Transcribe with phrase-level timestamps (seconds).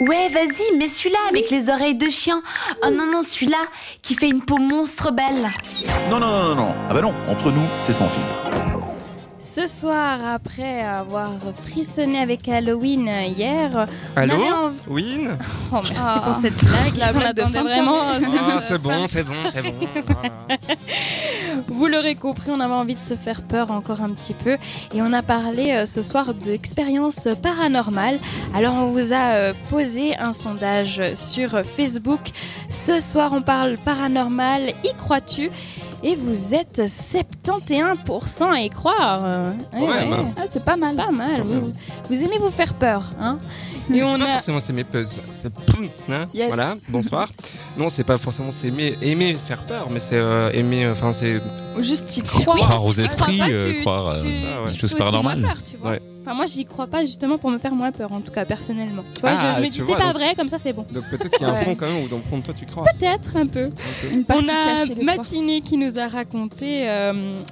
[0.00, 2.42] Ouais, vas-y, mets celui-là avec les oreilles de chien.
[2.84, 3.58] Oh non, non, celui-là
[4.02, 5.46] qui fait une peau monstre belle.
[6.10, 6.74] Non, non, non, non, non.
[6.88, 8.48] Ah bah non, entre nous, c'est sans filtre.
[9.38, 11.30] Ce soir, après avoir
[11.66, 14.34] frissonné avec Halloween hier, Allô
[14.88, 15.36] on Win
[15.72, 16.22] Oh, merci Ah.
[16.24, 16.96] pour cette blague.
[16.98, 17.96] La On de vraiment.
[18.00, 19.74] Ah, c'est bon, c'est bon, c'est bon.
[20.06, 20.30] Voilà.
[21.68, 24.52] Vous l'aurez compris, on avait envie de se faire peur encore un petit peu
[24.94, 28.18] et on a parlé euh, ce soir d'expériences paranormales.
[28.54, 32.20] Alors on vous a euh, posé un sondage sur Facebook.
[32.68, 35.50] Ce soir on parle paranormal, y crois-tu?
[36.02, 39.22] Et vous êtes 71% à y croire.
[39.74, 40.24] Même, hein.
[40.38, 40.96] Ah, c'est pas mal.
[40.96, 43.36] Pas mal, vous, aimez vous faire peur, hein
[43.92, 44.32] Et C'est on pas a...
[44.34, 44.84] forcément s'aimer
[46.10, 46.48] hein Yes.
[46.48, 47.28] Voilà, bonsoir.
[47.76, 50.88] Non, c'est pas forcément s'aimer aimer faire peur, mais c'est euh, aimer.
[50.88, 51.38] Enfin, c'est.
[51.78, 52.56] Juste y croire.
[52.56, 54.72] Croire aux esprits, euh, croire, tu- euh, ça, ouais.
[55.42, 55.90] peur, tu vois.
[55.92, 56.02] Ouais.
[56.30, 59.02] Enfin, moi, j'y crois pas justement pour me faire moins peur, en tout cas personnellement.
[59.16, 60.72] Tu vois, Ah, je, je me tu dis c'est pas donc- vrai, comme ça c'est
[60.72, 60.86] bon.
[60.92, 62.54] Donc peut-être qu'il y a un fond quand même, ou dans le fond de toi
[62.56, 62.84] tu crois.
[62.84, 63.64] Peut-être un peu.
[63.66, 64.10] Ok.
[64.12, 64.44] Une partie
[64.96, 65.16] On a.
[65.16, 67.42] Matinée qui nous a raconté euh,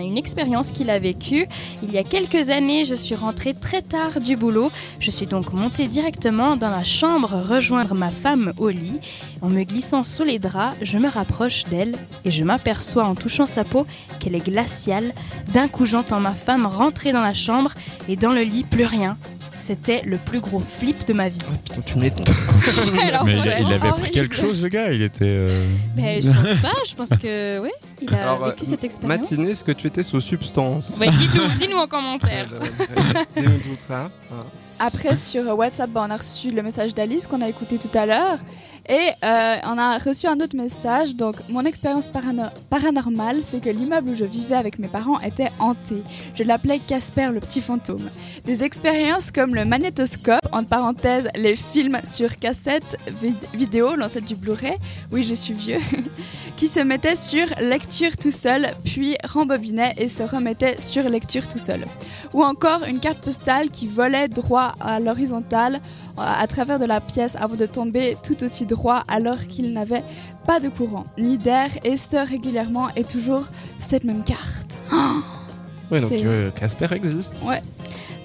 [0.00, 1.46] une expérience qu'il a vécue.
[1.82, 4.70] Il y a quelques années, je suis rentrée très tard du boulot.
[5.00, 8.98] Je suis donc montée directement dans la chambre rejoindre ma femme au lit.
[9.42, 13.46] En me glissant sous les draps, je me rapproche d'elle et je m'aperçois en touchant
[13.46, 13.86] sa peau
[14.18, 15.12] qu'elle est glaciale.
[15.52, 17.72] D'un coup, j'entends ma femme rentrer dans la chambre
[18.08, 19.16] et dans le lit, plus rien.
[19.58, 21.38] C'était le plus gros flip de ma vie.
[21.64, 22.24] Putain, tu m'étonnes.
[23.26, 24.92] Mais il, avait pris quelque chose, le gars.
[24.92, 25.24] Il était.
[25.24, 27.70] euh, Mais je pense pas, je pense que oui,
[28.00, 29.20] il a Alors, vécu euh, cette expérience.
[29.20, 32.46] Matinée, est-ce que tu étais sous substance Ouais, dis-nous, dis-nous en commentaire.
[33.36, 34.10] Dis-nous tout ça.
[34.78, 38.06] Après, sur WhatsApp, bah, on a reçu le message d'Alice qu'on a écouté tout à
[38.06, 38.38] l'heure.
[38.90, 41.14] Et euh, on a reçu un autre message.
[41.14, 45.50] Donc, mon expérience parano- paranormale, c'est que l'immeuble où je vivais avec mes parents était
[45.58, 46.02] hanté.
[46.34, 48.08] Je l'appelais Casper le petit fantôme.
[48.46, 54.36] Des expériences comme le magnétoscope, entre parenthèses, les films sur cassette vid- vidéo, l'ancêtre du
[54.36, 54.76] Blu-ray,
[55.12, 55.80] oui, je suis vieux,
[56.58, 61.58] qui se mettait sur lecture tout seul, puis rembobinait et se remettait sur lecture tout
[61.58, 61.86] seul
[62.34, 67.00] ou encore une carte postale qui volait droit à l'horizontale euh, à travers de la
[67.00, 70.02] pièce avant de tomber tout aussi droit alors qu'il n'avait
[70.46, 73.44] pas de courant ni d'air et ce régulièrement et toujours
[73.78, 74.78] cette même carte.
[75.90, 77.36] Ouais, donc euh, Casper existe.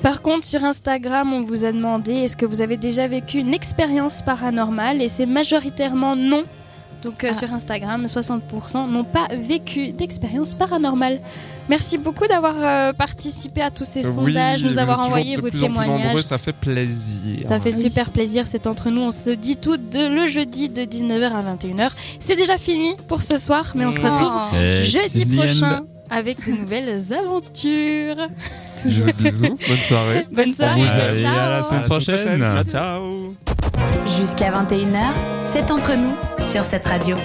[0.01, 3.53] Par contre, sur Instagram, on vous a demandé est-ce que vous avez déjà vécu une
[3.53, 5.01] expérience paranormale?
[5.01, 6.43] Et c'est majoritairement non.
[7.03, 7.33] Donc euh, Ah.
[7.33, 11.19] sur Instagram, 60% n'ont pas vécu d'expérience paranormale.
[11.69, 15.41] Merci beaucoup d'avoir euh, participé à tous ces sondages, Oui, nous avoir toujours envoyé de
[15.41, 16.05] vos plus en plus témoignages.
[16.07, 17.39] nombreux, ça fait plaisir.
[17.45, 17.81] Ça fait Oui.
[17.81, 19.01] super plaisir, c'est entre nous.
[19.01, 21.91] On se dit tout de, le jeudi de 19h à 21h.
[22.19, 24.03] C'est déjà fini pour ce soir, mais on se Oh.
[24.03, 28.27] retrouve eh, jeudi prochain avec de nouvelles aventures.
[28.85, 30.25] Bisous, bisous, bonne soirée.
[30.33, 30.81] Bonne soirée.
[30.89, 31.39] Allez, ciao.
[31.39, 32.39] à la semaine prochaine.
[32.39, 33.35] Ciao, ciao.
[34.19, 35.13] Jusqu'à 21h,
[35.53, 37.17] c'est entre nous sur cette radio.